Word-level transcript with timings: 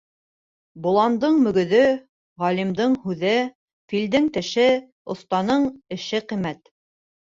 Боландың 0.85 1.35
мөгөҙө, 1.47 1.81
ғалимдың 2.43 2.95
һүҙе, 3.03 3.35
филдең 3.93 4.27
теше, 4.39 4.67
оҫтаның 5.15 5.69
эше 5.99 6.27
ҡиммәт. 6.33 6.73